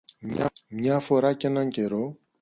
[0.67, 2.17] Μια φορά κι έναν καιρό